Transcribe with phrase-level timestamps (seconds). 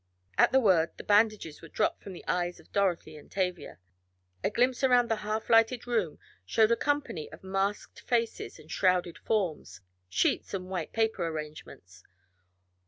[0.35, 3.77] At the word the bandages were dropped from the eyes of Dorothy and Tavia.
[4.43, 9.19] A glimpse around the half lighted room showed a company of masked faces and shrouded
[9.19, 12.03] forms sheets and white paper arrangements.